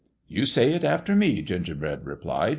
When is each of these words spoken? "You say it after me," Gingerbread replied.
"You 0.37 0.47
say 0.47 0.73
it 0.73 0.83
after 0.83 1.15
me," 1.15 1.43
Gingerbread 1.43 2.07
replied. 2.07 2.49